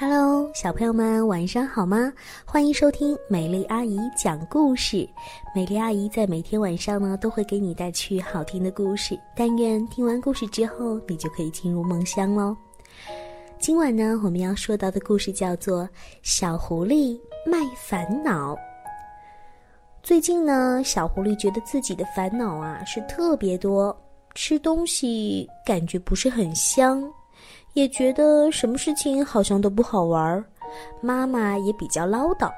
[0.00, 2.10] Hello，小朋友们，晚上好吗？
[2.46, 5.06] 欢迎收听美丽阿姨讲故事。
[5.54, 9.14] 美丽阿姨在每天晚上呢，都会给你带去好听的故事。
[9.36, 12.56] 但愿听完故事之后，你就可以进入梦乡喽。
[13.58, 15.84] 今晚呢，我们要说到的故事叫做
[16.22, 18.54] 《小狐狸卖烦恼》。
[20.02, 23.94] 最近呢，小狐狸觉得自己的烦恼啊是特别多，
[24.34, 27.06] 吃东西感觉不是很香。
[27.74, 30.44] 也觉得什么事情好像都不好玩儿，
[31.00, 32.50] 妈妈也比较唠叨，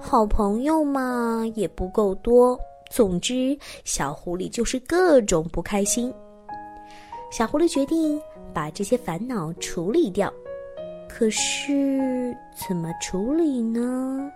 [0.00, 2.58] 好朋友嘛也不够多。
[2.90, 6.12] 总之，小狐狸就是各种不开心。
[7.30, 8.20] 小狐狸决定
[8.52, 10.32] 把这些烦恼处理掉，
[11.08, 14.30] 可是怎么处理呢？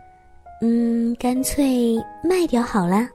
[0.60, 3.08] 嗯，干脆卖掉好了。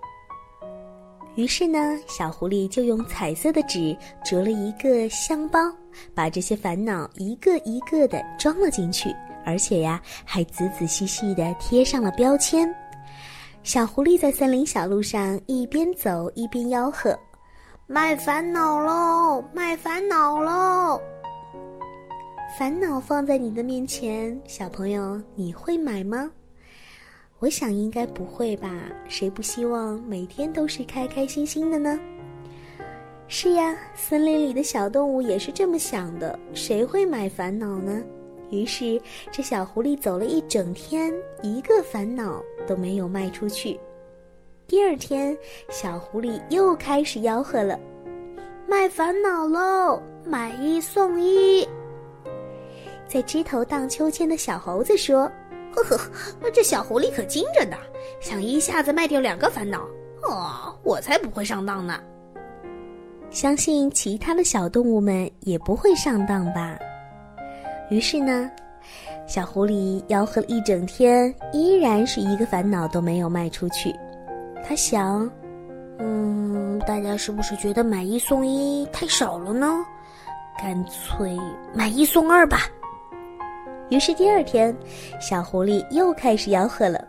[1.40, 5.58] 于是呢，小狐狸就用彩色的纸折了一个香包。
[6.14, 9.16] 把这些烦恼一个一个的装了进去，
[9.46, 12.70] 而且呀，还仔仔细细的贴上了标签。
[13.64, 17.18] 小狐狸在森林小路上一边走一边吆喝
[17.88, 21.00] ：“卖烦恼喽，卖烦恼喽！”
[22.60, 26.30] 烦恼放在你的面前，小朋友，你会买吗？
[27.40, 28.70] 我想应该不会吧。
[29.08, 32.00] 谁不希望每天都是开开心心的呢？
[33.28, 36.38] 是呀，森林里的小动物也是这么想的。
[36.54, 38.02] 谁会买烦恼呢？
[38.50, 39.00] 于是，
[39.32, 43.80] 这小狐狸走了一整天，一个烦恼都没有卖出去。
[44.68, 45.38] 第二天，
[45.70, 47.80] 小狐狸又开始吆喝了
[48.68, 51.68] ：“卖烦恼喽，买一送一！”
[53.08, 55.32] 在枝头荡秋千的小猴子说
[55.84, 57.78] ：“呵呵，这小狐狸可精着呢，
[58.20, 59.82] 想一下子卖掉两个烦恼。
[60.24, 62.00] 哦，我才不会上当呢。”
[63.32, 66.78] 相信其他的小动物们也不会上当吧。
[67.92, 68.50] 于是呢，
[69.28, 73.96] 小狐狸吆喝了一整天，依然是一个烦恼都没有卖出去。
[74.68, 75.30] 他想，
[76.00, 79.86] 嗯，大家是不是觉得买一送一太少了呢？
[80.58, 81.38] 干脆
[81.74, 82.68] 买一送二吧。
[83.90, 84.76] 于是第二天，
[85.20, 87.04] 小狐狸又开始吆喝了：“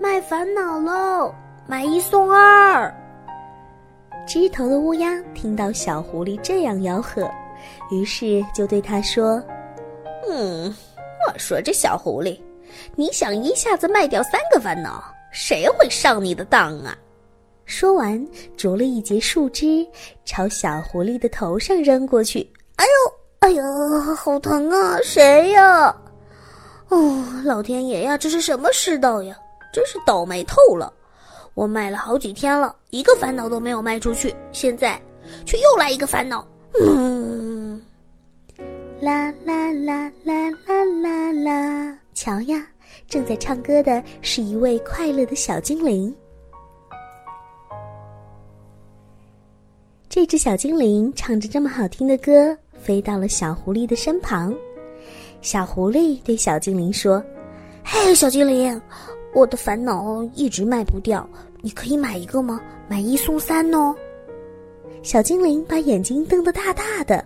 [0.00, 1.34] 卖烦恼喽，
[1.66, 2.92] 买一送二。”
[4.24, 7.28] 枝头的乌鸦听到小狐狸这样吆喝，
[7.90, 9.42] 于是就对他说
[10.30, 10.72] ：“嗯，
[11.26, 12.38] 我说这小狐狸，
[12.94, 15.02] 你想一下子卖掉三个烦恼，
[15.32, 16.96] 谁会上你的当啊？”
[17.66, 18.24] 说完，
[18.56, 19.84] 啄了一截树枝，
[20.24, 22.48] 朝小狐狸的头上扔过去。
[22.76, 22.90] “哎呦，
[23.46, 23.62] 哎呀，
[24.16, 24.98] 好疼啊！
[25.04, 25.94] 谁呀？
[26.88, 29.36] 哦，老天爷呀，这是什么世道呀？
[29.72, 30.92] 真是倒霉透了！”
[31.54, 35.00] 我卖了好几天了，一个烦恼都没有卖出去，现在
[35.44, 36.44] 却又来一个烦恼。
[36.80, 37.80] 嗯，
[39.00, 41.98] 啦啦啦啦啦啦啦！
[42.14, 42.66] 瞧呀，
[43.08, 46.12] 正在唱歌的是一位快乐的小精灵。
[50.08, 54.54] 这只小精灵唱着这么好听的歌，飞到了小狐狸的身旁。
[55.42, 57.20] 小狐狸对小精灵说
[57.84, 58.80] ：“嘿，小精灵。”
[59.34, 61.28] 我的烦恼一直卖不掉，
[61.62, 62.60] 你可以买一个吗？
[62.88, 63.92] 买一送三哦。
[65.02, 67.16] 小精灵把眼睛瞪得大大的，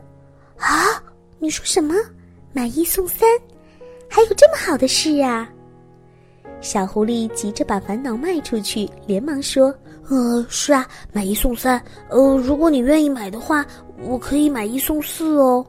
[0.57, 1.03] 啊，
[1.39, 1.95] 你说什么？
[2.55, 3.29] 买一送三？
[4.09, 5.49] 还有这么好的事啊？
[6.63, 9.73] 小狐狸急着把烦恼卖出去，连忙说
[10.11, 11.81] ：“呃，是啊，买一送三。
[12.09, 13.65] 呃，如果你愿意买的话，
[14.03, 15.65] 我可以买一送四哦。”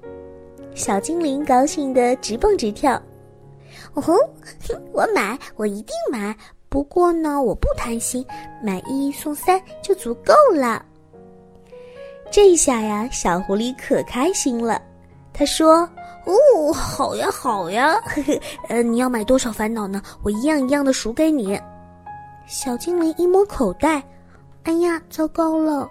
[0.74, 3.00] 小精灵高兴得直蹦直跳。
[3.94, 4.16] 哦吼，
[4.94, 6.35] 我买，我一定买。
[6.69, 8.25] 不过呢，我不贪心，
[8.63, 10.84] 买一送三就足够了。
[12.31, 14.81] 这下呀，小狐狸可开心了。
[15.34, 15.88] 他说
[16.25, 20.02] ：“哦，好呀，好呀，呵呵，呃，你要买多少烦恼呢？
[20.23, 21.59] 我一样一样的数给你。”
[22.47, 24.02] 小精灵一摸口袋，
[24.63, 25.89] 哎呀，糟糕了！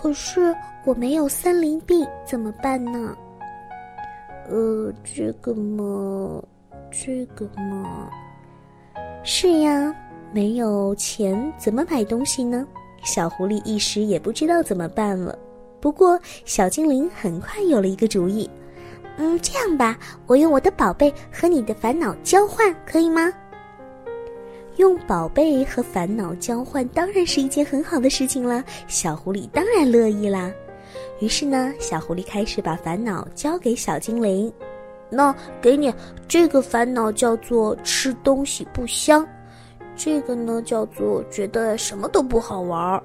[0.00, 3.16] 可是我没有森林币，怎么办呢？
[4.48, 6.42] 呃，这个嘛。
[6.90, 8.08] 这个嘛，
[9.22, 9.94] 是呀，
[10.32, 12.66] 没有钱怎么买东西呢？
[13.04, 15.38] 小狐狸一时也不知道怎么办了。
[15.80, 18.48] 不过小精灵很快有了一个主意，
[19.18, 23.30] 嗯，这样吧，我用我的宝贝和你的烦恼交换，可以吗？
[24.78, 30.52] 用宝贝和烦恼交换当然是一件很好的事情啦，小狐狸当然乐意啦。
[31.18, 34.52] 于是呢，小狐狸开始把烦恼交给小精灵。
[35.10, 35.92] 那给你
[36.28, 39.26] 这个烦恼叫做吃东西不香，
[39.96, 43.02] 这个呢叫做觉得什么都不好玩儿，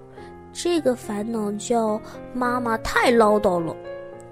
[0.54, 2.00] 这个烦恼叫
[2.34, 3.76] 妈妈太唠叨了，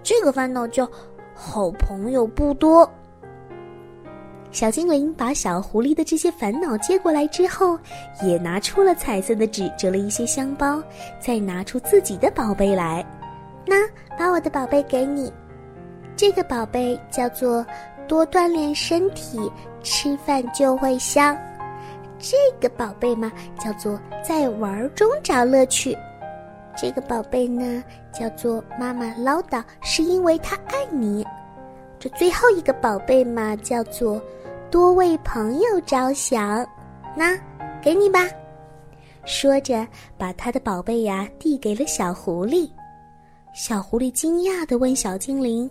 [0.03, 0.87] 这个烦恼叫
[1.33, 2.87] 好朋友不多。
[4.51, 7.79] 小精灵把小狐狸的这些烦恼接过来之后，
[8.21, 10.83] 也拿出了彩色的纸，折了一些香包，
[11.19, 13.05] 再拿出自己的宝贝来。
[13.65, 13.87] 那
[14.17, 15.31] 把我的宝贝给你，
[16.17, 17.65] 这个宝贝叫做
[18.09, 19.49] 多锻炼身体，
[19.81, 21.37] 吃饭就会香。
[22.19, 25.97] 这个宝贝嘛，叫做在玩中找乐趣。
[26.75, 27.81] 这个宝贝呢，
[28.11, 31.25] 叫做妈妈唠叨，是因为她爱你。
[31.97, 34.21] 这最后一个宝贝嘛，叫做。
[34.71, 36.65] 多为朋友着想，
[37.15, 37.37] 那
[37.83, 38.25] 给你吧。
[39.25, 39.85] 说着，
[40.17, 42.71] 把他的宝贝呀递给了小狐狸。
[43.53, 45.69] 小狐狸惊讶的问小精灵：“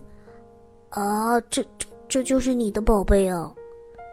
[0.90, 3.52] 啊，这这这就是你的宝贝哦？”“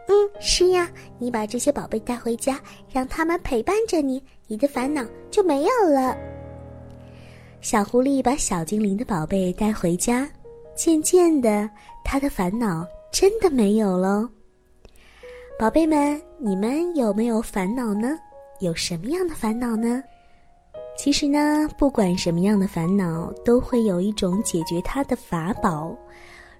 [0.08, 2.58] 嗯，是呀，你把这些宝贝带回家，
[2.90, 6.16] 让他们陪伴着你，你的烦恼就没有了。”
[7.60, 10.26] 小狐狸把小精灵的宝贝带回家，
[10.74, 11.68] 渐渐的，
[12.02, 14.26] 他的烦恼真的没有了。
[15.58, 18.16] 宝贝们，你们有没有烦恼呢？
[18.60, 20.00] 有什么样的烦恼呢？
[20.96, 25.92] 其实呢，不管什么样的烦恼，都会有一种解决它的法宝。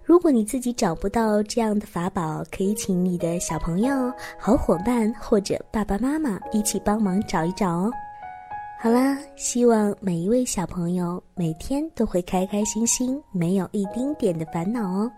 [0.02, 7.92] 如果你自己找不到这样的法宝，可以请你的小朋友、好伙伴或者爸爸妈妈一起帮忙找一找哦。
[8.80, 15.08] 好啦，希望每一位小朋友每天都会开开心心，没有一丁点的烦恼哦。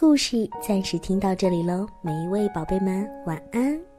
[0.00, 3.89] 故事暂时听到这里喽，每一位宝贝们晚安。